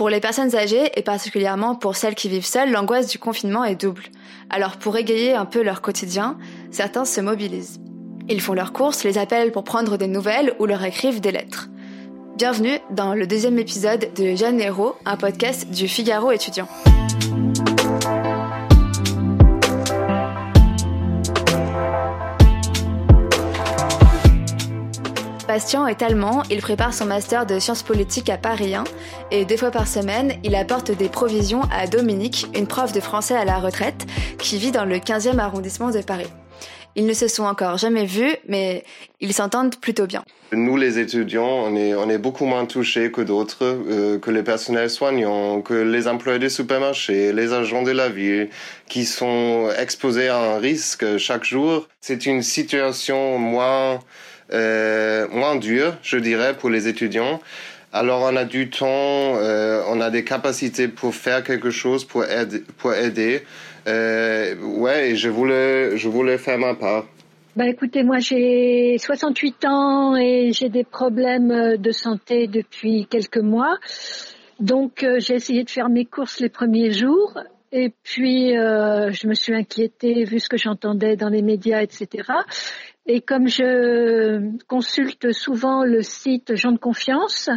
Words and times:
Pour 0.00 0.08
les 0.08 0.20
personnes 0.20 0.56
âgées, 0.56 0.90
et 0.98 1.02
particulièrement 1.02 1.74
pour 1.74 1.94
celles 1.94 2.14
qui 2.14 2.30
vivent 2.30 2.46
seules, 2.46 2.70
l'angoisse 2.70 3.08
du 3.08 3.18
confinement 3.18 3.66
est 3.66 3.78
double. 3.78 4.04
Alors 4.48 4.78
pour 4.78 4.96
égayer 4.96 5.34
un 5.34 5.44
peu 5.44 5.62
leur 5.62 5.82
quotidien, 5.82 6.38
certains 6.70 7.04
se 7.04 7.20
mobilisent. 7.20 7.82
Ils 8.26 8.40
font 8.40 8.54
leurs 8.54 8.72
courses, 8.72 9.04
les 9.04 9.18
appellent 9.18 9.52
pour 9.52 9.62
prendre 9.62 9.98
des 9.98 10.06
nouvelles 10.06 10.54
ou 10.58 10.64
leur 10.64 10.82
écrivent 10.82 11.20
des 11.20 11.32
lettres. 11.32 11.68
Bienvenue 12.38 12.78
dans 12.90 13.12
le 13.12 13.26
deuxième 13.26 13.58
épisode 13.58 14.08
de 14.16 14.34
Jeanne 14.34 14.62
Héros, 14.62 14.96
un 15.04 15.18
podcast 15.18 15.68
du 15.68 15.86
Figaro 15.86 16.32
étudiant. 16.32 16.66
Bastien 25.50 25.88
est 25.88 26.00
allemand, 26.00 26.44
il 26.48 26.60
prépare 26.60 26.94
son 26.94 27.06
master 27.06 27.44
de 27.44 27.58
sciences 27.58 27.82
politiques 27.82 28.30
à 28.30 28.38
Paris 28.38 28.76
1 28.76 28.84
et 29.32 29.44
deux 29.44 29.56
fois 29.56 29.72
par 29.72 29.88
semaine, 29.88 30.34
il 30.44 30.54
apporte 30.54 30.92
des 30.92 31.08
provisions 31.08 31.62
à 31.72 31.88
Dominique, 31.88 32.46
une 32.54 32.68
prof 32.68 32.92
de 32.92 33.00
français 33.00 33.34
à 33.34 33.44
la 33.44 33.58
retraite 33.58 34.06
qui 34.38 34.58
vit 34.58 34.70
dans 34.70 34.84
le 34.84 34.98
15e 34.98 35.40
arrondissement 35.40 35.90
de 35.90 36.02
Paris. 36.02 36.30
Ils 36.94 37.04
ne 37.04 37.12
se 37.14 37.26
sont 37.26 37.42
encore 37.42 37.78
jamais 37.78 38.04
vus, 38.04 38.30
mais 38.46 38.84
ils 39.18 39.32
s'entendent 39.32 39.74
plutôt 39.74 40.06
bien. 40.06 40.22
Nous, 40.52 40.76
les 40.76 41.00
étudiants, 41.00 41.64
on 41.66 42.08
est, 42.08 42.18
beaucoup 42.18 42.44
moins 42.44 42.66
touchés 42.66 43.10
que 43.10 43.20
d'autres, 43.20 43.64
euh, 43.64 44.18
que 44.20 44.30
les 44.30 44.44
personnels 44.44 44.90
soignants, 44.90 45.62
que 45.62 45.74
les 45.74 46.06
employés 46.06 46.38
des 46.38 46.48
supermarchés, 46.48 47.32
les 47.32 47.52
agents 47.52 47.82
de 47.82 47.90
la 47.90 48.08
ville, 48.08 48.50
qui 48.88 49.04
sont 49.04 49.68
exposés 49.76 50.28
à 50.28 50.38
un 50.38 50.58
risque 50.58 51.16
chaque 51.18 51.44
jour. 51.44 51.88
C'est 52.00 52.26
une 52.26 52.42
situation 52.42 53.36
moins 53.38 53.98
moins 54.52 55.56
dur, 55.56 55.96
je 56.02 56.18
dirais, 56.18 56.56
pour 56.56 56.70
les 56.70 56.88
étudiants. 56.88 57.40
Alors 57.92 58.22
on 58.22 58.36
a 58.36 58.44
du 58.44 58.70
temps, 58.70 58.86
euh, 58.86 59.82
on 59.88 60.00
a 60.00 60.10
des 60.10 60.22
capacités 60.22 60.86
pour 60.86 61.12
faire 61.14 61.42
quelque 61.42 61.70
chose, 61.70 62.04
pour 62.04 62.24
aider. 62.24 62.62
Pour 62.78 62.94
aider. 62.94 63.42
Euh, 63.88 64.54
ouais, 64.62 65.10
et 65.10 65.16
je 65.16 65.28
voulais, 65.28 65.96
je 65.96 66.08
voulais 66.08 66.38
faire 66.38 66.58
ma 66.58 66.74
part. 66.74 67.06
Bah 67.56 67.66
écoutez, 67.66 68.04
moi 68.04 68.18
j'ai 68.18 68.96
68 68.96 69.64
ans 69.64 70.16
et 70.16 70.52
j'ai 70.52 70.68
des 70.68 70.84
problèmes 70.84 71.76
de 71.76 71.90
santé 71.90 72.46
depuis 72.46 73.08
quelques 73.10 73.38
mois. 73.38 73.76
Donc 74.60 75.02
euh, 75.02 75.18
j'ai 75.18 75.34
essayé 75.34 75.64
de 75.64 75.70
faire 75.70 75.88
mes 75.88 76.04
courses 76.04 76.38
les 76.38 76.48
premiers 76.48 76.92
jours 76.92 77.40
et 77.72 77.92
puis 78.04 78.56
euh, 78.56 79.10
je 79.10 79.26
me 79.26 79.34
suis 79.34 79.54
inquiétée 79.54 80.24
vu 80.24 80.38
ce 80.38 80.48
que 80.48 80.56
j'entendais 80.56 81.16
dans 81.16 81.28
les 81.28 81.42
médias, 81.42 81.82
etc. 81.82 82.28
Et 83.12 83.22
comme 83.22 83.48
je 83.48 84.56
consulte 84.68 85.32
souvent 85.32 85.82
le 85.82 86.00
site 86.00 86.54
Gens 86.54 86.70
de 86.70 86.78
confiance, 86.78 87.50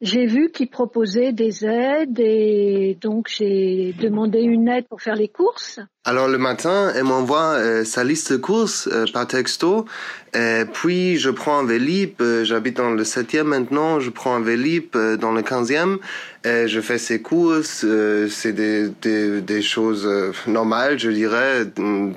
j'ai 0.00 0.26
vu 0.26 0.50
qu'ils 0.50 0.70
proposaient 0.70 1.32
des 1.32 1.64
aides 1.64 2.18
et 2.18 2.98
donc 3.00 3.28
j'ai 3.28 3.94
demandé 4.00 4.40
une 4.40 4.68
aide 4.68 4.88
pour 4.88 5.00
faire 5.00 5.14
les 5.14 5.28
courses. 5.28 5.78
Alors 6.04 6.26
le 6.26 6.36
matin, 6.36 6.92
elle 6.96 7.04
m'envoie 7.04 7.54
euh, 7.58 7.84
sa 7.84 8.02
liste 8.02 8.32
de 8.32 8.36
courses 8.36 8.88
euh, 8.90 9.04
par 9.12 9.28
texto. 9.28 9.86
Et 10.34 10.64
puis 10.72 11.16
je 11.16 11.30
prends 11.30 11.60
un 11.60 11.64
Vélib. 11.64 12.20
Euh, 12.20 12.42
j'habite 12.42 12.78
dans 12.78 12.90
le 12.90 13.04
7e 13.04 13.44
maintenant. 13.44 14.00
Je 14.00 14.10
prends 14.10 14.34
un 14.34 14.40
Vélib 14.40 14.96
dans 15.20 15.30
le 15.30 15.42
15e. 15.42 15.98
Et 16.44 16.66
je 16.66 16.80
fais 16.80 16.98
ses 16.98 17.22
courses. 17.22 17.86
C'est 18.30 18.52
des, 18.52 18.88
des, 19.00 19.40
des, 19.42 19.62
choses 19.62 20.10
normales, 20.48 20.98
je 20.98 21.10
dirais. 21.10 21.66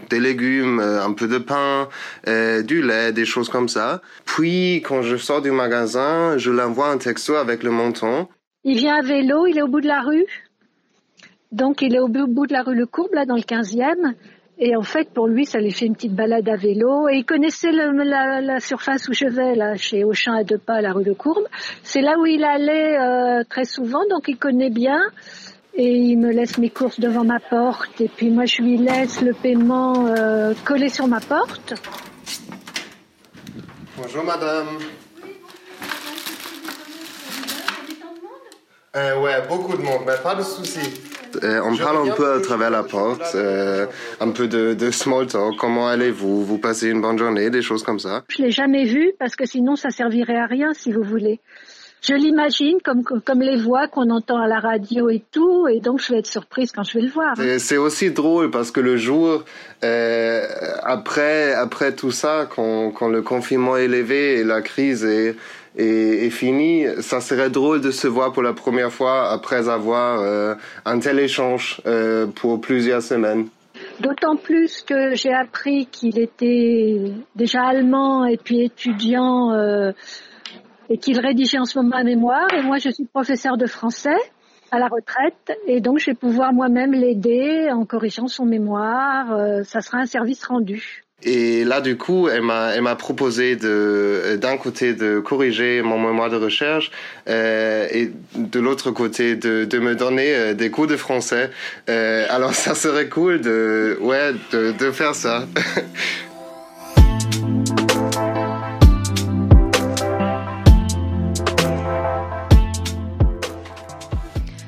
Des 0.09 0.19
légumes, 0.19 0.79
un 0.79 1.13
peu 1.13 1.27
de 1.27 1.37
pain, 1.37 1.87
du 2.25 2.81
lait, 2.81 3.11
des 3.11 3.25
choses 3.25 3.49
comme 3.49 3.69
ça. 3.69 4.01
Puis 4.25 4.77
quand 4.77 5.03
je 5.03 5.15
sors 5.15 5.43
du 5.43 5.51
magasin, 5.51 6.39
je 6.39 6.49
l'envoie 6.49 6.87
un 6.87 6.97
texto 6.97 7.35
avec 7.35 7.61
le 7.61 7.69
montant. 7.69 8.29
Il 8.63 8.77
vient 8.77 8.95
à 8.95 9.03
vélo, 9.03 9.45
il 9.45 9.59
est 9.59 9.61
au 9.61 9.67
bout 9.67 9.81
de 9.81 9.87
la 9.87 10.01
rue? 10.01 10.25
Donc 11.51 11.81
il 11.81 11.95
est 11.95 11.99
au 11.99 12.07
bout 12.07 12.47
de 12.47 12.53
la 12.53 12.63
rue 12.63 12.75
Le 12.75 12.85
Courbe, 12.85 13.13
là 13.13 13.25
dans 13.25 13.35
le 13.35 13.41
15e. 13.41 14.13
Et 14.57 14.75
en 14.75 14.83
fait, 14.83 15.09
pour 15.09 15.27
lui, 15.27 15.45
ça 15.45 15.59
lui 15.59 15.71
fait 15.71 15.85
une 15.85 15.95
petite 15.95 16.15
balade 16.15 16.47
à 16.47 16.55
vélo. 16.55 17.09
Et 17.09 17.17
il 17.17 17.25
connaissait 17.25 17.71
la, 17.71 18.59
surface 18.59 19.09
où 19.09 19.13
je 19.13 19.27
vais, 19.27 19.53
là, 19.55 19.75
chez 19.75 20.05
Auchan 20.05 20.33
à 20.33 20.43
deux 20.43 20.57
pas, 20.57 20.79
la 20.79 20.93
rue 20.93 21.03
Le 21.03 21.13
Courbe. 21.13 21.43
C'est 21.83 22.01
là 22.01 22.17
où 22.17 22.25
il 22.25 22.43
allait 22.43 22.97
euh, 22.97 23.43
très 23.49 23.65
souvent, 23.65 24.03
donc 24.09 24.27
il 24.27 24.37
connaît 24.37 24.69
bien. 24.69 25.01
Et 25.73 25.97
il 25.97 26.17
me 26.17 26.31
laisse 26.31 26.57
mes 26.57 26.69
courses 26.69 27.01
devant 27.01 27.25
ma 27.25 27.41
porte. 27.41 27.99
Et 27.99 28.07
puis 28.07 28.29
moi, 28.29 28.45
je 28.45 28.61
lui 28.61 28.77
laisse 28.77 29.21
le 29.21 29.33
paiement 29.33 30.07
euh, 30.07 30.53
collé 30.63 30.87
sur 30.87 31.07
ma 31.07 31.19
porte. 31.19 31.73
Bonjour, 33.97 34.23
madame. 34.23 34.67
Euh, 38.95 39.21
ouais, 39.21 39.45
beaucoup 39.49 39.75
de 39.75 39.81
monde, 39.81 40.03
mais 40.07 40.15
pas 40.23 40.35
de 40.35 40.43
soucis. 40.43 41.04
Euh, 41.43 41.61
on 41.63 41.75
parle 41.75 42.09
un 42.09 42.13
peu 42.13 42.33
à 42.33 42.39
travers 42.39 42.69
la 42.69 42.83
porte, 42.83 43.35
euh, 43.35 43.85
un 44.19 44.31
peu 44.31 44.47
de, 44.47 44.73
de, 44.73 44.91
small 44.91 45.27
talk. 45.27 45.55
Comment 45.57 45.87
allez-vous? 45.87 46.45
Vous 46.45 46.57
passez 46.57 46.89
une 46.89 47.01
bonne 47.01 47.17
journée, 47.17 47.49
des 47.49 47.61
choses 47.61 47.83
comme 47.83 47.99
ça? 47.99 48.23
Je 48.29 48.41
l'ai 48.41 48.51
jamais 48.51 48.85
vu 48.85 49.13
parce 49.19 49.35
que 49.35 49.45
sinon 49.45 49.75
ça 49.75 49.89
servirait 49.89 50.37
à 50.37 50.45
rien, 50.45 50.73
si 50.73 50.91
vous 50.91 51.03
voulez. 51.03 51.39
Je 52.07 52.13
l'imagine 52.13 52.77
comme, 52.83 53.03
comme 53.03 53.41
les 53.41 53.57
voix 53.57 53.87
qu'on 53.87 54.11
entend 54.11 54.37
à 54.37 54.47
la 54.47 54.59
radio 54.59 55.09
et 55.09 55.23
tout, 55.31 55.67
et 55.67 55.79
donc 55.79 56.01
je 56.01 56.13
vais 56.13 56.19
être 56.19 56.27
surprise 56.27 56.71
quand 56.71 56.83
je 56.83 56.99
vais 56.99 57.05
le 57.05 57.09
voir. 57.09 57.35
C'est 57.57 57.77
aussi 57.77 58.11
drôle 58.11 58.51
parce 58.51 58.69
que 58.69 58.79
le 58.79 58.95
jour 58.95 59.43
euh, 59.83 60.45
après 60.83 61.53
après 61.53 61.95
tout 61.95 62.11
ça, 62.11 62.47
quand, 62.53 62.91
quand 62.91 63.07
le 63.07 63.23
confinement 63.23 63.75
est 63.75 63.87
levé 63.87 64.39
et 64.39 64.43
la 64.43 64.61
crise 64.61 65.03
est 65.03 65.35
est, 65.77 66.29
fini, 66.29 66.85
ça 67.01 67.21
serait 67.21 67.49
drôle 67.49 67.81
de 67.81 67.91
se 67.91 68.07
voir 68.07 68.31
pour 68.31 68.43
la 68.43 68.53
première 68.53 68.91
fois 68.91 69.29
après 69.29 69.69
avoir 69.69 70.19
euh, 70.21 70.55
un 70.85 70.99
tel 70.99 71.19
échange 71.19 71.81
euh, 71.85 72.27
pour 72.27 72.61
plusieurs 72.61 73.01
semaines. 73.01 73.47
D'autant 73.99 74.35
plus 74.35 74.83
que 74.83 75.15
j'ai 75.15 75.33
appris 75.33 75.85
qu'il 75.87 76.17
était 76.19 77.11
déjà 77.35 77.63
allemand 77.63 78.25
et 78.25 78.37
puis 78.37 78.61
étudiant 78.61 79.51
euh, 79.51 79.91
et 80.89 80.97
qu'il 80.97 81.19
rédigeait 81.19 81.59
en 81.59 81.65
ce 81.65 81.79
moment 81.79 81.97
un 81.97 82.03
mémoire. 82.03 82.47
Et 82.53 82.61
moi, 82.61 82.77
je 82.77 82.89
suis 82.89 83.05
professeur 83.05 83.57
de 83.57 83.65
français 83.65 84.15
à 84.71 84.79
la 84.79 84.87
retraite 84.87 85.57
et 85.67 85.81
donc 85.81 85.99
je 85.99 86.07
vais 86.07 86.15
pouvoir 86.15 86.53
moi-même 86.53 86.93
l'aider 86.93 87.69
en 87.71 87.85
corrigeant 87.85 88.27
son 88.27 88.45
mémoire. 88.45 89.63
ça 89.65 89.81
sera 89.81 89.99
un 89.99 90.05
service 90.05 90.43
rendu. 90.45 91.05
Et 91.27 91.63
là, 91.63 91.81
du 91.81 91.97
coup, 91.97 92.29
elle 92.29 92.43
m'a, 92.43 92.75
elle 92.75 92.83
m'a 92.83 92.95
proposé 92.95 93.55
de, 93.55 94.37
d'un 94.39 94.57
côté 94.57 94.93
de 94.93 95.19
corriger 95.19 95.81
mon 95.81 95.99
mémoire 95.99 96.29
de 96.29 96.35
recherche 96.35 96.91
euh, 97.27 97.87
et 97.91 98.11
de 98.35 98.59
l'autre 98.59 98.91
côté 98.91 99.35
de, 99.35 99.65
de 99.65 99.79
me 99.79 99.95
donner 99.95 100.35
euh, 100.35 100.53
des 100.53 100.69
cours 100.69 100.85
de 100.85 100.95
français. 100.95 101.49
Euh, 101.89 102.27
alors, 102.29 102.53
ça 102.53 102.75
serait 102.75 103.09
cool 103.09 103.41
de, 103.41 103.97
ouais, 104.01 104.33
de, 104.51 104.71
de 104.71 104.91
faire 104.91 105.15
ça. 105.15 105.47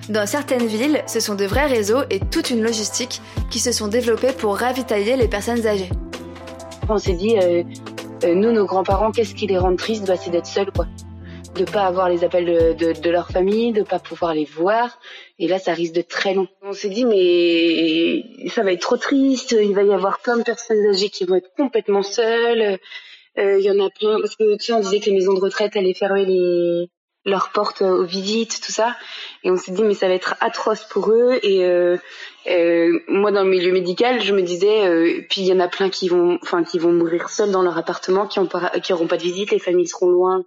Dans 0.10 0.26
certaines 0.26 0.66
villes, 0.66 1.04
ce 1.06 1.20
sont 1.20 1.36
de 1.36 1.46
vrais 1.46 1.68
réseaux 1.68 2.02
et 2.10 2.20
toute 2.20 2.50
une 2.50 2.64
logistique 2.64 3.22
qui 3.52 3.60
se 3.60 3.72
sont 3.72 3.90
développés 3.90 4.32
pour 4.32 4.58
ravitailler 4.58 5.18
les 5.18 5.28
personnes 5.28 5.68
âgées 5.68 5.90
on 6.90 6.98
s'est 6.98 7.14
dit, 7.14 7.38
euh, 7.38 7.64
euh, 8.24 8.34
nous, 8.36 8.52
nos 8.52 8.66
grands-parents, 8.66 9.12
qu'est-ce 9.12 9.36
qui 9.36 9.48
les 9.48 9.58
rend 9.58 9.76
tristes? 9.76 10.08
Bah, 10.08 10.16
C'est 10.18 10.32
d'être 10.32 10.46
seuls, 10.46 10.72
quoi. 10.72 10.88
De 11.56 11.66
pas 11.66 11.86
avoir 11.86 12.10
les 12.10 12.24
appels 12.24 12.76
de, 12.76 13.10
leur 13.10 13.30
famille, 13.32 13.72
de 13.72 13.82
pas 13.82 14.00
pouvoir 14.00 14.34
les 14.34 14.46
voir. 14.46 15.00
Et 15.40 15.48
là, 15.48 15.58
ça 15.58 15.74
risque 15.74 15.94
de 15.94 16.02
très 16.02 16.34
long. 16.34 16.48
On 16.62 16.74
s'est 16.74 16.90
dit, 16.90 17.06
mais 17.06 18.50
ça 18.50 18.64
va 18.64 18.74
être 18.74 18.82
trop 18.82 18.98
triste. 18.98 19.56
Il 19.60 19.74
va 19.74 19.84
y 19.84 19.92
avoir 19.92 20.20
plein 20.20 20.38
de 20.38 20.44
personnes 20.44 20.86
âgées 20.88 21.10
qui 21.10 21.26
vont 21.26 21.36
être 21.36 21.52
complètement 21.58 22.04
seules. 22.04 22.78
Euh, 23.40 23.60
il 23.60 23.66
y 23.66 23.72
en 23.72 23.84
a 23.84 23.90
plein 23.90 24.20
parce 24.20 24.36
que 24.36 24.58
tu 24.58 24.66
sais, 24.66 24.74
on 24.74 24.80
disait 24.80 25.00
que 25.00 25.06
les 25.06 25.14
maisons 25.14 25.34
de 25.34 25.40
retraite 25.40 25.76
allaient 25.76 25.94
fermer 25.94 26.26
les 26.26 26.90
leurs 27.28 27.50
portes 27.50 27.82
aux 27.82 28.06
visites, 28.06 28.62
tout 28.66 28.72
ça. 28.72 28.96
Et 29.44 29.52
on 29.52 29.58
s'est 29.58 29.72
dit 29.72 29.84
mais 29.84 29.94
ça 29.94 30.08
va 30.08 30.14
être 30.14 30.36
atroce 30.40 30.86
pour 30.86 31.12
eux. 31.12 31.38
Et 31.44 31.66
euh, 31.66 31.98
euh, 32.48 33.00
moi 33.08 33.32
dans 33.32 33.44
le 33.44 33.50
milieu 33.50 33.72
médical, 33.72 34.22
je 34.22 34.34
me 34.34 34.42
disais 34.42 34.88
euh, 34.88 35.22
puis 35.30 35.42
il 35.42 35.48
y 35.48 35.54
en 35.54 35.60
a 35.60 35.68
plein 35.68 35.90
qui 35.90 36.08
vont, 36.08 36.40
enfin 36.42 36.64
qui 36.64 36.80
vont 36.80 36.92
mourir 36.92 37.30
seuls 37.30 37.52
dans 37.52 37.62
leur 37.62 37.78
appartement, 37.78 38.26
qui 38.26 38.40
ont 38.40 38.50
qui 38.82 38.94
auront 38.94 39.08
pas 39.08 39.18
de 39.18 39.24
visite, 39.24 39.52
les 39.52 39.60
familles 39.60 39.88
seront 39.88 40.10
loin, 40.10 40.46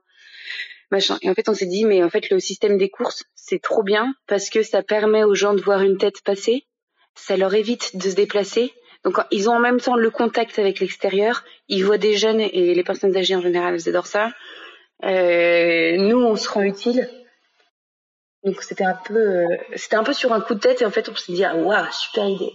machin. 0.90 1.18
Et 1.22 1.30
en 1.30 1.34
fait 1.34 1.48
on 1.48 1.54
s'est 1.54 1.66
dit 1.66 1.84
mais 1.84 2.02
en 2.02 2.08
fait 2.08 2.30
le 2.30 2.40
système 2.40 2.78
des 2.78 2.88
courses 2.88 3.24
c'est 3.34 3.60
trop 3.60 3.82
bien 3.82 4.14
parce 4.26 4.48
que 4.48 4.62
ça 4.62 4.82
permet 4.82 5.22
aux 5.22 5.34
gens 5.34 5.54
de 5.54 5.60
voir 5.60 5.82
une 5.82 5.98
tête 5.98 6.22
passer, 6.24 6.64
ça 7.14 7.36
leur 7.36 7.54
évite 7.54 7.96
de 7.96 8.08
se 8.08 8.14
déplacer. 8.14 8.72
Donc 9.04 9.18
ils 9.30 9.48
ont 9.48 9.54
en 9.54 9.60
même 9.60 9.80
temps 9.80 9.96
le 9.96 10.10
contact 10.10 10.58
avec 10.58 10.80
l'extérieur, 10.80 11.44
ils 11.68 11.84
voient 11.84 11.98
des 11.98 12.16
jeunes 12.16 12.40
et 12.40 12.74
les 12.74 12.84
personnes 12.84 13.16
âgées 13.16 13.36
en 13.36 13.42
général 13.42 13.74
elles 13.74 13.88
adorent 13.88 14.06
ça. 14.06 14.30
Euh, 15.04 15.96
nous, 15.96 16.22
on 16.22 16.36
se 16.36 16.48
rend 16.48 16.62
utile. 16.62 17.08
Donc 18.44 18.62
c'était 18.62 18.84
un 18.84 18.94
peu, 18.94 19.18
euh, 19.18 19.56
c'était 19.76 19.96
un 19.96 20.04
peu 20.04 20.12
sur 20.12 20.32
un 20.32 20.40
coup 20.40 20.54
de 20.54 20.60
tête 20.60 20.80
et 20.80 20.86
en 20.86 20.90
fait 20.90 21.08
on 21.10 21.14
s'est 21.14 21.32
dit 21.32 21.44
ah 21.44 21.54
waouh 21.54 21.90
super 21.92 22.26
idée. 22.26 22.52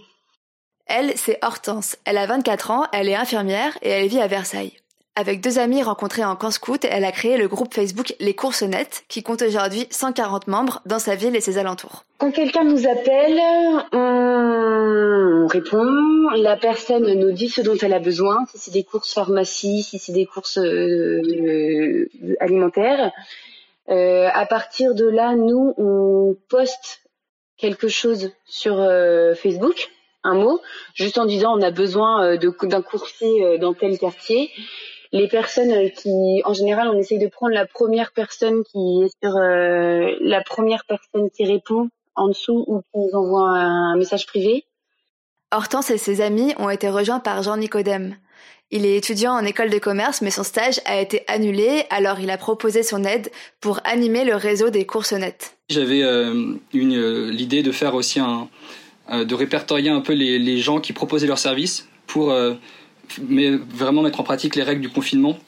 Elle, 0.86 1.16
c'est 1.16 1.38
Hortense. 1.42 1.96
Elle 2.04 2.18
a 2.18 2.26
24 2.26 2.70
ans, 2.70 2.86
elle 2.92 3.08
est 3.08 3.14
infirmière 3.14 3.76
et 3.82 3.90
elle 3.90 4.08
vit 4.08 4.20
à 4.20 4.26
Versailles. 4.26 4.78
Avec 5.18 5.40
deux 5.40 5.58
amis 5.58 5.82
rencontrés 5.82 6.26
en 6.26 6.36
camp 6.36 6.50
scout, 6.50 6.84
elle 6.84 7.06
a 7.06 7.10
créé 7.10 7.38
le 7.38 7.48
groupe 7.48 7.72
Facebook 7.72 8.14
Les 8.20 8.34
Courses 8.34 8.60
Nettes, 8.60 9.04
qui 9.08 9.22
compte 9.22 9.40
aujourd'hui 9.40 9.86
140 9.90 10.46
membres 10.46 10.82
dans 10.84 10.98
sa 10.98 11.14
ville 11.14 11.34
et 11.34 11.40
ses 11.40 11.56
alentours. 11.56 12.04
Quand 12.18 12.30
quelqu'un 12.30 12.64
nous 12.64 12.86
appelle, 12.86 13.40
on 13.92 15.46
répond. 15.46 16.28
La 16.36 16.58
personne 16.58 17.14
nous 17.14 17.32
dit 17.32 17.48
ce 17.48 17.62
dont 17.62 17.78
elle 17.80 17.94
a 17.94 17.98
besoin, 17.98 18.44
si 18.52 18.58
c'est 18.58 18.70
des 18.70 18.84
courses 18.84 19.14
pharmacie, 19.14 19.82
si 19.84 19.98
c'est 19.98 20.12
des 20.12 20.26
courses 20.26 20.58
euh, 20.58 22.10
alimentaires. 22.38 23.10
Euh, 23.88 24.28
à 24.30 24.44
partir 24.44 24.94
de 24.94 25.06
là, 25.06 25.34
nous, 25.34 25.72
on 25.78 26.36
poste 26.50 27.00
quelque 27.56 27.88
chose 27.88 28.32
sur 28.44 28.78
euh, 28.78 29.34
Facebook, 29.34 29.88
un 30.24 30.34
mot, 30.34 30.60
juste 30.92 31.16
en 31.16 31.24
disant 31.24 31.56
on 31.56 31.62
a 31.62 31.70
besoin 31.70 32.36
d'un 32.36 32.82
coursier 32.82 33.56
dans 33.58 33.72
tel 33.72 33.98
quartier 33.98 34.50
les 35.16 35.28
personnes 35.28 35.72
euh, 35.72 35.88
qui, 35.88 36.42
en 36.44 36.52
général, 36.52 36.88
on 36.88 36.98
essaye 36.98 37.18
de 37.18 37.26
prendre 37.26 37.54
la 37.54 37.66
première 37.66 38.12
personne 38.12 38.62
qui 38.64 39.02
est 39.02 39.10
sur 39.22 39.36
euh, 39.36 40.14
la 40.20 40.42
première 40.42 40.84
personne 40.86 41.30
qui 41.30 41.44
répond 41.44 41.88
en 42.14 42.28
dessous 42.28 42.64
ou 42.66 42.80
qui 42.80 42.98
nous 42.98 43.10
envoie 43.14 43.48
un 43.48 43.96
message 43.96 44.26
privé. 44.26 44.64
Hortense 45.52 45.90
et 45.90 45.98
ses 45.98 46.20
amis 46.20 46.54
ont 46.58 46.70
été 46.70 46.88
rejoints 46.88 47.20
par 47.20 47.42
Jean 47.42 47.56
Nicodème. 47.56 48.16
Il 48.70 48.84
est 48.84 48.96
étudiant 48.96 49.32
en 49.32 49.44
école 49.44 49.70
de 49.70 49.78
commerce, 49.78 50.22
mais 50.22 50.30
son 50.30 50.42
stage 50.42 50.80
a 50.86 51.00
été 51.00 51.22
annulé, 51.28 51.84
alors 51.90 52.18
il 52.18 52.30
a 52.30 52.36
proposé 52.36 52.82
son 52.82 53.04
aide 53.04 53.30
pour 53.60 53.80
animer 53.84 54.24
le 54.24 54.34
réseau 54.34 54.70
des 54.70 54.86
courses 54.86 55.12
nettes. 55.12 55.56
J'avais 55.68 56.02
euh, 56.02 56.54
l'idée 56.72 57.62
de 57.62 57.70
faire 57.70 57.94
aussi 57.94 58.18
un, 58.18 58.48
de 59.12 59.34
répertorier 59.34 59.90
un 59.90 60.00
peu 60.00 60.14
les, 60.14 60.40
les, 60.40 60.58
gens 60.58 60.80
qui 60.80 60.92
proposaient 60.92 61.28
leurs 61.28 61.38
services 61.38 61.88
pour 62.08 62.34
mais 63.28 63.50
vraiment 63.50 64.02
mettre 64.02 64.20
en 64.20 64.24
pratique 64.24 64.56
les 64.56 64.62
règles 64.62 64.82
du 64.82 64.88
confinement, 64.88 65.38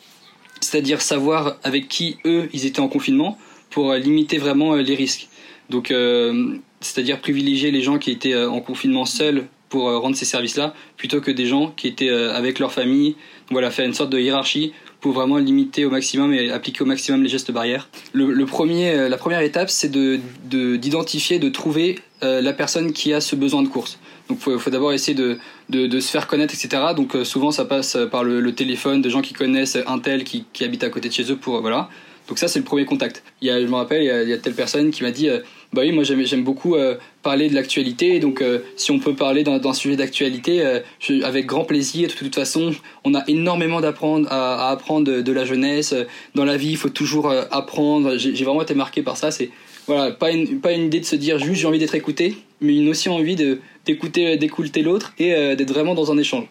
c'est-à-dire 0.61 1.01
savoir 1.01 1.57
avec 1.63 1.89
qui 1.89 2.19
eux 2.25 2.49
ils 2.53 2.67
étaient 2.67 2.81
en 2.81 2.89
confinement 2.89 3.39
pour 3.71 3.91
euh, 3.91 3.99
limiter 3.99 4.39
vraiment 4.39 4.75
euh, 4.75 4.83
les 4.83 4.95
risques. 4.95 5.29
Donc, 5.71 5.91
euh, 5.91 6.57
c'est-à-dire 6.81 7.21
privilégier 7.21 7.71
les 7.71 7.83
gens 7.83 7.99
qui 7.99 8.11
étaient 8.11 8.35
en 8.35 8.61
confinement 8.61 9.05
seuls 9.05 9.47
pour 9.69 9.83
rendre 9.83 10.17
ces 10.17 10.25
services-là, 10.25 10.73
plutôt 10.97 11.21
que 11.21 11.31
des 11.31 11.45
gens 11.45 11.75
qui 11.77 11.89
étaient 11.89 12.09
avec 12.09 12.59
leur 12.59 12.73
famille. 12.73 13.17
voilà, 13.51 13.71
faire 13.71 13.85
une 13.85 13.93
sorte 13.93 14.09
de 14.09 14.19
hiérarchie 14.19 14.73
pour 15.01 15.13
vraiment 15.13 15.37
limiter 15.37 15.85
au 15.85 15.91
maximum 15.91 16.33
et 16.33 16.51
appliquer 16.51 16.83
au 16.83 16.87
maximum 16.87 17.23
les 17.23 17.29
gestes 17.29 17.51
barrières. 17.51 17.91
Le, 18.15 18.47
premier, 18.47 19.11
la 19.11 19.17
première 19.19 19.41
étape, 19.41 19.69
c'est 19.69 19.91
de 19.91 20.21
d'identifier, 20.47 21.39
de, 21.39 21.51
trouver 21.51 21.99
la 22.23 22.53
personne 22.55 22.93
qui 22.93 23.13
a 23.13 23.21
ce 23.21 23.37
besoin 23.37 23.63
de 23.63 23.69
course. 23.69 23.99
Donc 24.29 24.41
il 24.47 24.59
faut, 24.59 24.71
d'abord 24.71 24.93
essayer 24.93 25.15
de, 25.15 25.39
de, 25.71 26.01
se 26.01 26.11
faire 26.11 26.27
connaître, 26.27 26.55
etc. 26.55 26.83
Donc 26.95 27.17
euh, 27.17 27.25
souvent 27.25 27.51
ça 27.51 27.65
passe 27.65 27.97
par 28.11 28.25
le, 28.25 28.55
téléphone 28.55 29.01
de 29.01 29.09
gens 29.09 29.23
qui 29.23 29.33
connaissent 29.33 29.79
un 29.87 29.99
tel 29.99 30.25
qui, 30.25 30.45
qui 30.53 30.65
habite 30.65 30.85
à 30.85 30.91
côté 30.91 31.09
de 31.09 31.15
chez 31.15 31.31
eux 31.33 31.37
pour 31.37 31.61
voilà. 31.61 31.89
Donc 32.29 32.39
ça 32.39 32.47
c'est 32.47 32.59
le 32.59 32.65
premier 32.65 32.85
contact. 32.85 33.23
Il 33.41 33.49
y 33.49 33.51
a, 33.51 33.61
je 33.61 33.67
me 33.67 33.75
rappelle, 33.75 34.03
il 34.03 34.29
y 34.29 34.33
a, 34.33 34.39
telle 34.39 34.55
personne 34.55 34.91
qui 34.91 35.03
m'a 35.03 35.11
dit, 35.11 35.29
euh, 35.29 35.41
bah 35.73 35.83
oui 35.85 35.93
moi 35.93 36.03
j'aime 36.03 36.45
beaucoup 36.45 36.77
euh, 36.77 36.97
parler 37.23 37.49
de 37.49 37.55
l'actualité, 37.55 38.21
donc 38.21 38.43
si 38.77 38.91
on 38.91 38.99
peut 38.99 39.15
parler 39.15 39.45
d'un 39.45 39.73
sujet 39.75 39.97
d'actualité, 39.97 40.81
avec 41.23 41.47
grand 41.47 41.65
plaisir. 41.65 42.09
De 42.09 42.15
toute 42.15 42.35
façon, 42.35 42.73
on 43.05 43.15
a 43.15 43.23
énormément 43.29 43.81
d'apprendre 43.81 44.27
à, 44.31 44.71
apprendre 44.71 45.21
de, 45.21 45.33
la 45.33 45.45
jeunesse. 45.45 45.95
Dans 46.35 46.47
la 46.47 46.57
vie, 46.57 46.71
il 46.71 46.77
faut 46.77 46.89
toujours 46.89 47.31
apprendre. 47.51 48.17
J'ai 48.17 48.45
vraiment 48.45 48.63
été 48.63 48.75
marqué 48.75 49.03
par 49.03 49.19
ça. 49.19 49.31
C'est 49.31 49.51
voilà, 49.89 50.13
pas 50.13 50.31
une, 50.31 50.61
pas 50.61 50.73
une 50.73 50.85
idée 50.85 51.01
de 51.01 51.07
se 51.07 51.17
dire 51.17 51.39
juste 51.39 51.63
j'ai 51.63 51.67
envie 51.67 51.79
d'être 51.79 51.95
écouté, 51.95 52.37
mais 52.61 52.77
une 52.77 52.91
aussi 52.91 53.09
envie 53.09 53.37
d'écouter 53.37 54.37
d'écouter 54.37 54.83
l'autre 54.83 55.15
et 55.19 55.35
euh, 55.35 55.57
d'être 55.57 55.73
vraiment 55.73 55.95
dans 55.95 56.13
un 56.13 56.19
échange. 56.19 56.45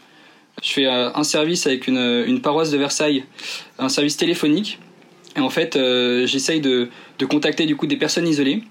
Je 0.63 0.71
fais 0.71 0.87
euh, 0.87 1.11
un 1.13 1.23
service 1.23 1.67
avec 1.67 1.87
une, 1.87 2.25
une, 2.27 2.41
paroisse 2.41 2.71
de 2.71 2.77
Versailles, 2.77 3.23
un 3.77 3.89
service 3.89 4.17
téléphonique. 4.17 4.79
Et 5.35 5.39
en 5.39 5.51
fait, 5.51 5.75
euh, 5.75 6.25
j'essaye 6.25 6.61
de, 6.61 6.89
de, 7.19 7.25
contacter 7.27 7.67
du 7.67 7.75
coup 7.75 7.85
des 7.85 7.97
personnes 7.97 8.27
isolées 8.27 8.63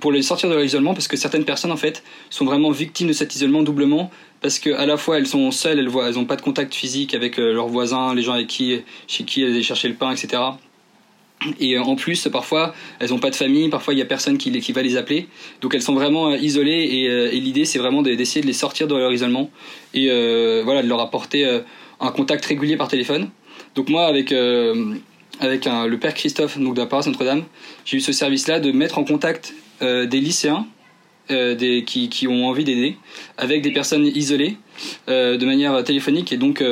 pour 0.00 0.12
les 0.12 0.22
sortir 0.22 0.48
de 0.48 0.56
l'isolement 0.56 0.94
parce 0.94 1.08
que 1.08 1.16
certaines 1.16 1.44
personnes 1.44 1.72
en 1.72 1.76
fait 1.76 2.02
sont 2.30 2.44
vraiment 2.44 2.70
victimes 2.70 3.08
de 3.08 3.12
cet 3.12 3.34
isolement 3.34 3.62
doublement 3.62 4.10
parce 4.40 4.58
que 4.58 4.70
à 4.70 4.86
la 4.86 4.96
fois 4.96 5.18
elles 5.18 5.26
sont 5.26 5.50
seules, 5.50 5.78
elles 5.78 5.88
voient, 5.88 6.08
elles 6.08 6.18
ont 6.18 6.24
pas 6.24 6.36
de 6.36 6.42
contact 6.42 6.74
physique 6.74 7.14
avec 7.14 7.36
leurs 7.36 7.68
voisins, 7.68 8.14
les 8.14 8.22
gens 8.22 8.32
avec 8.32 8.46
qui 8.46 8.80
chez 9.06 9.24
qui 9.24 9.42
elles 9.42 9.52
allaient 9.52 9.62
chercher 9.62 9.88
le 9.88 9.94
pain, 9.94 10.10
etc. 10.10 10.40
Et 11.60 11.78
en 11.78 11.94
plus, 11.94 12.26
parfois, 12.28 12.74
elles 12.98 13.10
n'ont 13.10 13.18
pas 13.18 13.30
de 13.30 13.36
famille, 13.36 13.68
parfois 13.68 13.92
il 13.92 13.96
n'y 13.96 14.02
a 14.02 14.06
personne 14.06 14.38
qui, 14.38 14.50
va 14.72 14.82
les 14.82 14.96
appeler. 14.96 15.28
Donc 15.60 15.74
elles 15.74 15.82
sont 15.82 15.94
vraiment 15.94 16.30
euh, 16.30 16.36
isolées 16.36 16.88
et, 16.90 17.08
euh, 17.08 17.30
et 17.32 17.40
l'idée 17.40 17.64
c'est 17.64 17.78
vraiment 17.78 18.02
d'essayer 18.02 18.40
de 18.40 18.46
les 18.46 18.52
sortir 18.52 18.88
de 18.88 18.94
leur 18.94 19.12
isolement 19.12 19.50
et 19.92 20.10
euh, 20.10 20.62
voilà, 20.64 20.82
de 20.82 20.88
leur 20.88 21.00
apporter 21.00 21.44
un 22.00 22.10
contact 22.10 22.44
régulier 22.46 22.76
par 22.76 22.88
téléphone. 22.88 23.30
Donc 23.74 23.88
moi, 23.88 24.06
avec, 24.06 24.32
avec 25.40 25.66
le 25.66 25.96
père 25.96 26.14
Christophe 26.14 26.58
donc 26.58 26.74
de 26.74 26.80
la 26.80 26.86
paroisse 26.86 27.06
Notre-Dame, 27.06 27.44
j'ai 27.84 27.98
eu 27.98 28.00
ce 28.00 28.12
service-là 28.12 28.60
de 28.60 28.72
mettre 28.72 28.98
en 28.98 29.04
contact 29.04 29.52
des 29.80 30.20
lycéens 30.20 30.66
des, 31.28 31.84
qui, 31.86 32.28
ont 32.28 32.46
envie 32.46 32.64
d'aider 32.64 32.96
avec 33.36 33.62
des 33.62 33.72
personnes 33.72 34.06
isolées 34.06 34.56
de 35.08 35.44
manière 35.44 35.82
téléphonique 35.84 36.32
et 36.32 36.36
donc 36.36 36.62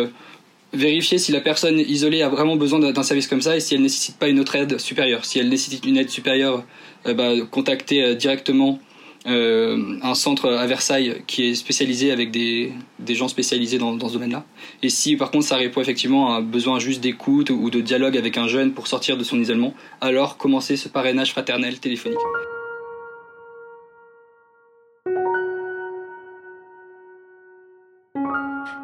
vérifier 0.73 1.19
si 1.19 1.33
la 1.33 1.41
personne 1.41 1.79
isolée 1.79 2.23
a 2.23 2.29
vraiment 2.29 2.57
besoin 2.57 2.79
d'un 2.79 3.03
service 3.03 3.27
comme 3.27 3.43
ça 3.43 3.57
et 3.57 3.61
si 3.61 3.75
elle 3.75 3.83
nécessite 3.83 4.17
pas 4.17 4.29
une 4.29 4.41
autre 4.41 4.57
aide 4.57 4.79
supérieure. 4.79 5.25
Si 5.25 5.39
elle 5.39 5.49
nécessite 5.49 5.85
une 5.85 5.97
aide 5.97 6.11
supérieure, 6.11 6.65
euh, 7.07 7.15
bah, 7.15 7.33
contacter 7.51 8.03
euh, 8.03 8.15
directement 8.15 8.79
euh, 9.27 9.99
un 10.03 10.15
centre 10.15 10.49
à 10.49 10.67
Versailles 10.67 11.23
qui 11.27 11.49
est 11.49 11.55
spécialisé 11.55 12.11
avec 12.11 12.31
des, 12.31 12.73
des 12.99 13.15
gens 13.15 13.29
spécialisés 13.29 13.79
dans, 13.79 13.95
dans 13.95 14.09
ce 14.09 14.15
domaine-là. 14.15 14.45
Et 14.83 14.89
si 14.89 15.17
par 15.17 15.31
contre 15.31 15.47
ça 15.47 15.57
répond 15.57 15.81
effectivement 15.81 16.33
à 16.33 16.39
un 16.39 16.43
besoin 16.43 16.79
juste 16.79 17.01
d'écoute 17.01 17.51
ou 17.51 17.71
de 17.71 17.81
dialogue 17.81 18.17
avec 18.17 18.37
un 18.37 18.49
jeune 18.49 18.73
pour 18.73 18.89
sortir 18.89 19.17
de 19.17 19.25
son 19.25 19.39
isolement, 19.41 19.75
alors 20.01 20.39
commencer 20.39 20.77
ce 20.77 20.89
parrainage 20.89 21.33
fraternel 21.33 21.79
téléphonique. 21.79 22.19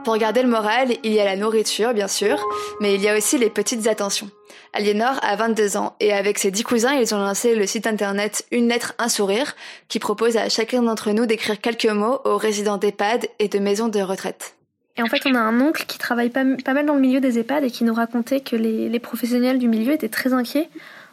Pour 0.05 0.17
garder 0.17 0.43
le 0.43 0.49
moral, 0.49 0.97
il 1.03 1.13
y 1.13 1.21
a 1.21 1.25
la 1.25 1.37
nourriture, 1.37 1.93
bien 1.93 2.09
sûr, 2.09 2.39
mais 2.81 2.95
il 2.95 3.03
y 3.03 3.09
a 3.09 3.17
aussi 3.17 3.37
les 3.37 3.51
petites 3.51 3.87
attentions. 3.87 4.31
Aliénor 4.73 5.19
a 5.23 5.37
22 5.37 5.77
ans 5.77 5.97
et 6.01 6.13
avec 6.13 6.39
ses 6.39 6.51
10 6.51 6.63
cousins, 6.63 6.95
ils 6.95 7.15
ont 7.15 7.19
lancé 7.19 7.55
le 7.55 7.67
site 7.67 7.87
internet 7.87 8.47
Une 8.53 8.69
lettre, 8.69 8.95
un 8.99 9.09
sourire, 9.09 9.55
qui 9.89 9.99
propose 9.99 10.37
à 10.37 10.49
chacun 10.49 10.83
d'entre 10.83 11.11
nous 11.11 11.27
d'écrire 11.27 11.61
quelques 11.61 11.87
mots 11.87 12.21
aux 12.25 12.37
résidents 12.37 12.79
d'EHPAD 12.79 13.27
et 13.39 13.49
de 13.49 13.59
maisons 13.59 13.89
de 13.89 14.01
retraite. 14.01 14.55
Et 14.97 15.03
en 15.03 15.07
fait, 15.07 15.23
on 15.27 15.35
a 15.35 15.41
un 15.41 15.61
oncle 15.61 15.85
qui 15.87 15.99
travaille 15.99 16.31
pas, 16.31 16.45
mal 16.45 16.87
dans 16.87 16.95
le 16.95 17.01
milieu 17.01 17.21
des 17.21 17.39
EHPAD 17.39 17.65
et 17.65 17.71
qui 17.71 17.85
nous 17.85 17.95
racontait 17.95 18.41
que 18.41 18.57
les, 18.57 18.99
professionnels 19.01 19.59
du 19.59 19.69
milieu 19.69 19.93
étaient 19.93 20.09
très 20.09 20.33
inquiets 20.33 20.69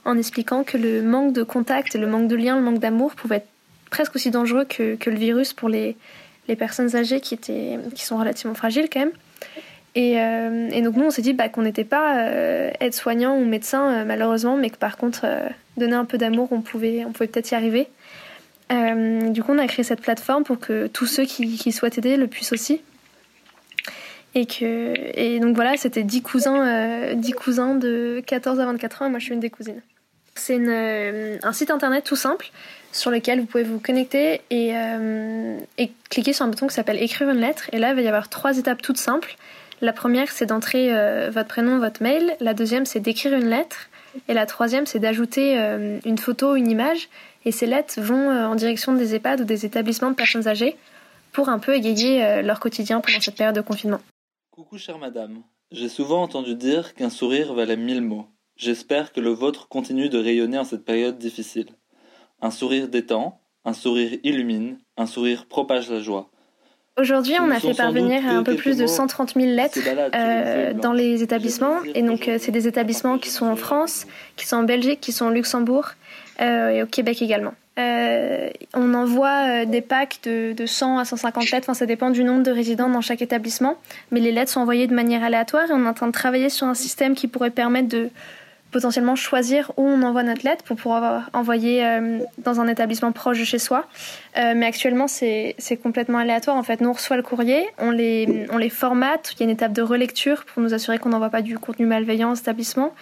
en 0.05 0.17
expliquant 0.17 0.63
que 0.63 0.77
le 0.77 1.01
manque 1.01 1.33
de 1.33 1.43
contact, 1.43 1.95
le 1.95 2.07
manque 2.07 2.27
de 2.27 2.35
lien, 2.35 2.55
le 2.55 2.61
manque 2.61 2.79
d'amour 2.79 3.13
pouvait 3.15 3.38
être 3.38 3.47
presque 3.89 4.15
aussi 4.15 4.31
dangereux 4.31 4.65
que 4.65 4.97
le 5.09 5.15
virus 5.15 5.53
pour 5.53 5.69
les, 5.69 5.95
les 6.47 6.55
personnes 6.55 6.95
âgées 6.95 7.19
qui, 7.21 7.33
étaient, 7.33 7.79
qui 7.93 8.03
sont 8.03 8.17
relativement 8.17 8.55
fragiles 8.55 8.87
quand 8.91 8.99
même. 8.99 9.11
Et, 9.95 10.19
euh, 10.19 10.81
donc 10.81 10.97
nous, 10.97 11.05
on 11.05 11.09
s'est 11.09 11.21
dit 11.21 11.33
bah, 11.33 11.47
qu'on 11.47 11.61
n'était 11.61 11.85
pas 11.85 12.19
euh, 12.19 12.69
aide-soignant 12.81 13.37
ou 13.37 13.45
médecin 13.45 13.91
euh, 13.91 14.05
malheureusement, 14.05 14.57
mais 14.57 14.69
que 14.69 14.77
par 14.77 14.97
contre, 14.97 15.25
donner 15.77 15.95
un 15.95 16.05
peu 16.05 16.17
d'amour, 16.17 16.49
on 16.51 16.61
pouvait, 16.61 17.05
on 17.05 17.11
pouvait 17.11 17.27
peut-être 17.27 17.51
y 17.51 17.55
arriver. 17.55 17.87
du 18.69 19.43
coup, 19.43 19.53
on 19.53 19.57
a 19.57 19.67
créé 19.67 19.83
cette 19.83 20.01
plateforme 20.01 20.43
pour 20.43 20.59
que 20.59 20.87
tous 20.87 21.05
ceux 21.05 21.23
qui, 21.23 21.71
souhaitent 21.71 21.97
aider 21.97 22.17
le 22.17 22.27
puissent 22.27 22.53
aussi. 22.53 22.81
Et, 24.37 24.45
que, 24.45 24.93
et 25.17 25.39
donc 25.39 25.55
voilà, 25.55 25.77
c'était 25.77 26.03
10 26.03 26.21
cousins, 26.21 27.13
10 27.15 27.31
cousins 27.31 27.75
de 27.75 28.21
14 28.25 28.59
à 28.59 28.65
24 28.65 29.03
ans, 29.03 29.09
moi 29.09 29.19
je 29.19 29.25
suis 29.25 29.33
une 29.33 29.39
des 29.39 29.49
cousines. 29.49 29.81
C'est 30.36 31.39
un 31.44 31.54
site 31.54 31.72
internet 31.72 32.04
tout 32.04 32.15
simple 32.15 32.51
sur 32.96 33.12
lequel 33.12 33.42
vous 33.42 33.46
pouvez 33.46 33.63
vous 33.63 33.80
connecter 33.80 34.42
euh, 34.51 35.60
et, 35.77 35.92
cliquer 36.10 36.34
sur 36.34 36.46
un 36.46 36.48
bouton 36.48 36.68
qui 36.68 36.74
s'appelle 36.74 37.01
Écrire 37.01 37.30
une 37.30 37.39
lettre. 37.39 37.70
Et 37.74 37.77
là, 37.77 37.89
il 37.89 37.96
va 37.96 38.01
y 38.01 38.08
avoir 38.08 38.30
trois 38.30 38.58
étapes 38.58 38.82
toutes 38.82 38.98
simples. 38.98 39.36
La 39.82 39.92
première, 39.92 40.32
c'est 40.32 40.46
d'entrer 40.46 40.96
euh, 40.96 41.30
votre 41.30 41.50
prénom, 41.50 41.80
votre 41.80 42.01
mail. 42.01 42.36
La 42.39 42.54
deuxième, 42.54 42.86
c'est 42.86 43.01
d'écrire 43.01 43.34
une 43.34 43.50
lettre. 43.50 43.89
Et 44.30 44.34
la 44.34 44.46
troisième, 44.46 44.86
c'est 44.86 45.00
d'ajouter 45.00 45.60
euh, 45.60 46.00
une 46.06 46.18
photo, 46.18 46.56
une 46.56 46.70
image. 46.70 47.10
Et 47.44 47.51
ces 47.51 47.65
lettres 47.65 48.00
vont 48.00 48.30
en 48.32 48.56
direction 48.56 48.94
des 48.94 49.13
EHPAD 49.13 49.42
ou 49.42 49.44
des 49.44 49.65
établissements 49.65 50.10
de 50.10 50.15
personnes 50.15 50.48
âgées 50.48 50.77
pour 51.32 51.50
un 51.50 51.60
peu 51.60 51.75
égayer 51.75 52.42
leur 52.42 52.60
quotidien 52.60 53.01
pendant 53.01 53.20
cette 53.20 53.36
période 53.36 53.56
de 53.56 53.62
confinement. 53.62 54.00
Coucou 54.50 54.77
chère 54.77 54.98
madame, 54.98 55.44
j'ai 55.72 55.89
souvent 55.89 56.24
entendu 56.24 56.56
dire 56.56 56.96
qu'un 56.96 57.12
sourire 57.12 57.54
valait 57.54 57.75
mille 57.75 58.01
mots. 58.01 58.25
J'espère 58.57 59.12
que 59.12 59.19
le 59.19 59.31
vôtre 59.31 59.67
continue 59.67 60.07
de 60.07 60.17
rayonner 60.17 60.57
en 60.57 60.63
cette 60.63 60.85
période 60.85 61.17
difficile. 61.17 61.67
Un 62.41 62.51
sourire 62.51 62.88
détend, 62.88 63.41
un 63.65 63.74
sourire 63.74 64.17
illumine, 64.24 64.77
un 64.95 65.07
sourire 65.07 65.45
propage 65.45 65.89
la 65.89 66.00
joie. 66.00 66.29
Aujourd'hui, 66.97 67.33
on 67.41 67.51
a 67.51 67.59
fait 67.59 67.74
parvenir 67.74 68.25
un 68.25 68.43
peu 68.43 68.55
plus 68.55 68.77
de 68.77 68.88
130 68.88 69.33
000 69.33 69.47
lettres 69.47 69.79
euh, 70.15 70.74
dans 70.74 70.93
les 70.93 71.21
établissements. 71.21 71.83
Et 71.93 72.01
donc, 72.01 72.29
euh, 72.29 72.38
c'est 72.39 72.53
des 72.53 72.69
établissements 72.69 73.17
qui 73.17 73.29
sont 73.29 73.45
en 73.45 73.57
France, 73.57 74.07
qui 74.38 74.47
sont 74.47 74.55
en 74.55 74.63
Belgique, 74.63 75.01
qui 75.01 75.12
sont 75.12 75.25
au 75.25 75.31
Luxembourg 75.31 75.89
euh, 76.39 76.69
et 76.69 76.83
au 76.83 76.85
Québec 76.85 77.21
également. 77.21 77.53
Euh, 77.77 78.50
on 78.74 78.93
envoie 78.93 79.65
des 79.65 79.81
packs 79.81 80.19
de, 80.24 80.53
de 80.53 80.65
100 80.65 81.00
à 81.00 81.03
150 81.03 81.51
lettres, 81.51 81.65
enfin, 81.65 81.74
ça 81.74 81.85
dépend 81.85 82.09
du 82.09 82.24
nombre 82.24 82.43
de 82.43 82.51
résidents 82.51 82.88
dans 82.88 83.01
chaque 83.01 83.21
établissement, 83.21 83.75
mais 84.12 84.21
les 84.21 84.31
lettres 84.31 84.51
sont 84.51 84.62
envoyées 84.62 84.88
de 84.88 84.95
manière 84.95 85.25
aléatoire 85.25 85.69
et 85.69 85.74
on 85.74 85.83
est 85.83 85.89
en 85.89 85.93
train 85.93 86.07
de 86.07 86.13
travailler 86.13 86.47
sur 86.50 86.67
un 86.67 86.74
système 86.74 87.15
qui 87.15 87.27
pourrait 87.27 87.51
permettre 87.51 87.89
de 87.89 88.09
potentiellement 88.75 89.15
choisir 89.15 89.72
où 89.77 89.84
on 89.84 90.01
envoie 90.01 90.24
notre 90.24 90.44
lettre 90.44 90.65
pour 90.65 90.75
pouvoir 90.75 91.29
envoyer 91.32 91.86
euh, 91.86 92.20
dans 92.39 92.60
un 92.60 92.67
établissement 92.67 93.13
proche 93.13 93.39
de 93.39 93.46
chez 93.46 93.58
soi. 93.58 93.88
Euh, 94.38 94.51
mais 94.53 94.65
actuellement, 94.65 95.08
c'est 95.08 95.55
complètement 95.82 96.17
aléatoire. 96.17 96.58
En 96.58 96.63
fait, 96.63 96.82
nous, 96.82 96.89
on 96.89 96.91
reçoit 96.91 97.15
le 97.15 97.24
courrier, 97.24 97.65
on 97.77 97.89
les, 97.89 98.46
on 98.51 98.58
les 98.58 98.70
formate, 98.70 99.32
il 99.32 99.39
y 99.39 99.44
a 99.44 99.46
une 99.46 99.50
étape 99.50 99.72
de 99.72 99.82
relecture 99.82 100.44
pour 100.44 100.62
nous 100.62 100.74
assurer 100.74 101.00
qu'on 101.00 101.08
n'envoie 101.08 101.29
pas 101.29 101.41
du 101.41 101.58
contenu 101.58 101.86
malveillant 101.86 102.34
aux 102.34 102.36
établissements. 102.36 102.94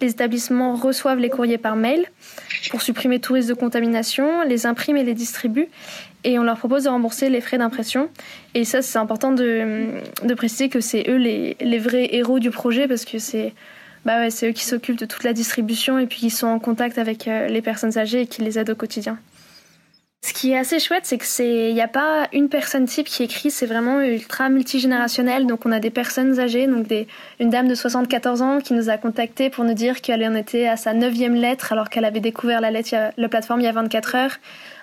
Les 0.00 0.10
établissements 0.10 0.74
reçoivent 0.74 1.20
les 1.20 1.30
courriers 1.30 1.58
par 1.58 1.76
mail 1.76 2.06
pour 2.72 2.82
supprimer 2.82 3.20
tout 3.20 3.34
risque 3.34 3.50
de 3.50 3.54
contamination, 3.54 4.42
les 4.42 4.66
impriment 4.66 4.96
et 4.96 5.04
les 5.04 5.14
distribuent. 5.14 5.68
Et 6.24 6.40
on 6.40 6.42
leur 6.42 6.58
propose 6.58 6.84
de 6.84 6.88
rembourser 6.88 7.30
les 7.30 7.40
frais 7.40 7.58
d'impression. 7.58 8.08
Et 8.54 8.64
ça, 8.64 8.82
c'est 8.82 8.98
important 8.98 9.30
de, 9.30 9.86
de, 10.24 10.34
préciser 10.34 10.68
que 10.68 10.80
c'est 10.80 11.08
eux 11.08 11.18
les, 11.18 11.56
les, 11.60 11.78
vrais 11.78 12.16
héros 12.16 12.40
du 12.40 12.50
projet 12.50 12.88
parce 12.88 13.04
que 13.04 13.20
c'est 13.20 13.54
bah 14.04 14.18
ouais, 14.18 14.28
eux 14.42 14.52
qui 14.52 14.64
s'occupent 14.64 14.98
de 14.98 15.06
toute 15.06 15.24
la 15.24 15.32
distribution 15.32 15.98
et 15.98 16.06
puis 16.06 16.18
qui 16.18 16.30
sont 16.30 16.46
en 16.46 16.58
contact 16.58 16.98
avec 16.98 17.28
euh, 17.28 17.48
les 17.48 17.62
personnes 17.62 17.98
âgées 17.98 18.22
et 18.22 18.26
qui 18.26 18.42
les 18.42 18.58
aident 18.58 18.70
au 18.70 18.74
quotidien. 18.74 19.18
Ce 20.22 20.34
qui 20.34 20.52
est 20.52 20.58
assez 20.58 20.78
chouette, 20.78 21.06
c'est 21.06 21.16
que 21.16 21.24
c'est, 21.24 21.70
il 21.70 21.74
n'y 21.74 21.80
a 21.80 21.88
pas 21.88 22.28
une 22.34 22.50
personne 22.50 22.84
type 22.84 23.06
qui 23.06 23.22
écrit, 23.22 23.50
c'est 23.50 23.64
vraiment 23.64 24.02
ultra 24.02 24.50
multigénérationnel. 24.50 25.46
Donc 25.46 25.64
on 25.64 25.72
a 25.72 25.80
des 25.80 25.88
personnes 25.88 26.38
âgées, 26.38 26.66
donc 26.66 26.86
des, 26.86 27.08
une 27.40 27.48
dame 27.48 27.68
de 27.68 27.74
74 27.74 28.42
ans 28.42 28.60
qui 28.60 28.74
nous 28.74 28.90
a 28.90 28.98
contacté 28.98 29.48
pour 29.48 29.64
nous 29.64 29.72
dire 29.72 30.02
qu'elle 30.02 30.22
en 30.22 30.34
était 30.34 30.66
à 30.66 30.76
sa 30.76 30.92
neuvième 30.92 31.34
lettre 31.34 31.72
alors 31.72 31.88
qu'elle 31.88 32.04
avait 32.04 32.20
découvert 32.20 32.60
la 32.60 32.70
lettre, 32.70 32.94
la 33.16 33.28
plateforme 33.30 33.60
il 33.60 33.64
y 33.64 33.66
a 33.66 33.72
24 33.72 34.14
heures. 34.14 34.36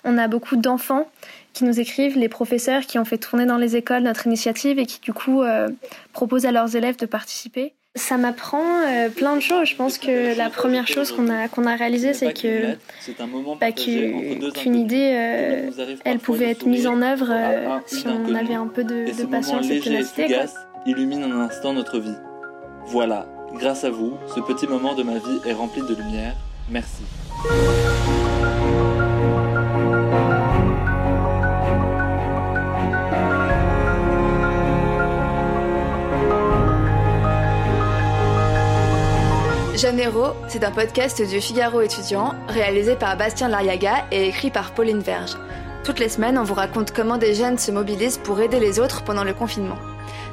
On 0.03 0.17
a 0.17 0.27
beaucoup 0.27 0.55
d'enfants 0.55 1.07
qui 1.53 1.65
nous 1.65 1.79
écrivent, 1.79 2.17
les 2.17 2.29
professeurs 2.29 2.81
qui 2.81 2.97
ont 2.97 3.05
fait 3.05 3.19
tourner 3.19 3.45
dans 3.45 3.57
les 3.57 3.75
écoles 3.75 4.01
notre 4.01 4.25
initiative 4.25 4.79
et 4.79 4.87
qui 4.87 4.99
du 5.01 5.13
coup 5.13 5.43
euh, 5.43 5.69
proposent 6.13 6.47
à 6.47 6.51
leurs 6.51 6.75
élèves 6.75 6.97
de 6.97 7.05
participer. 7.05 7.73
Ça 7.97 8.17
m'apprend 8.17 8.63
euh, 8.63 9.09
plein 9.09 9.35
de 9.35 9.41
choses. 9.41 9.67
Je 9.67 9.75
pense 9.75 9.97
que 9.97 10.37
la 10.37 10.49
première 10.49 10.87
chose 10.87 11.11
qu'on 11.11 11.29
a, 11.29 11.47
qu'on 11.47 11.65
a 11.65 11.75
réalisé, 11.75 12.13
c'est 12.13 12.33
que 12.33 12.75
bah, 13.59 13.71
qu'une 13.71 14.75
idée, 14.75 15.11
euh, 15.13 15.69
elle 16.05 16.19
pouvait 16.19 16.51
être 16.51 16.65
mise 16.65 16.87
en 16.87 17.01
œuvre 17.01 17.27
euh, 17.29 17.77
si 17.85 18.05
on 18.07 18.33
avait 18.33 18.55
un 18.55 18.67
peu 18.67 18.83
de, 18.83 19.17
de 19.17 19.25
patience 19.25 19.69
et 19.69 19.79
de 19.79 19.83
ténacité. 19.83 20.27
illumine 20.85 21.23
un 21.23 21.41
instant 21.41 21.73
notre 21.73 21.99
vie. 21.99 22.15
Voilà, 22.85 23.27
grâce 23.53 23.83
à 23.83 23.89
vous, 23.89 24.13
ce 24.33 24.39
petit 24.39 24.67
moment 24.67 24.95
de 24.95 25.03
ma 25.03 25.15
vie 25.15 25.39
est 25.45 25.53
rempli 25.53 25.81
de 25.81 25.95
lumière. 25.95 26.35
Merci. 26.69 27.03
Janeiro, 39.77 40.33
c'est 40.47 40.63
un 40.63 40.71
podcast 40.71 41.21
du 41.21 41.39
Figaro 41.39 41.81
étudiant, 41.81 42.33
réalisé 42.47 42.95
par 42.95 43.15
Bastien 43.15 43.47
Lariaga 43.47 44.07
et 44.11 44.27
écrit 44.27 44.49
par 44.49 44.73
Pauline 44.73 45.01
Verge. 45.01 45.37
Toutes 45.83 45.99
les 45.99 46.09
semaines, 46.09 46.39
on 46.39 46.43
vous 46.43 46.55
raconte 46.55 46.91
comment 46.91 47.17
des 47.17 47.35
jeunes 47.35 47.59
se 47.59 47.69
mobilisent 47.69 48.17
pour 48.17 48.41
aider 48.41 48.59
les 48.59 48.79
autres 48.79 49.03
pendant 49.03 49.23
le 49.23 49.35
confinement. 49.35 49.77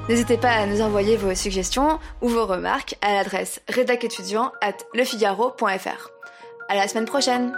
N'hésitez 0.08 0.38
pas 0.38 0.48
à 0.48 0.64
nous 0.64 0.80
envoyer 0.80 1.18
vos 1.18 1.34
suggestions 1.34 1.98
ou 2.22 2.28
vos 2.28 2.46
remarques 2.46 2.96
à 3.02 3.12
l'adresse 3.12 3.60
rédac 3.68 4.06
at 4.62 4.76
lefigaro.fr. 4.94 6.10
À 6.70 6.74
la 6.74 6.88
semaine 6.88 7.04
prochaine! 7.04 7.52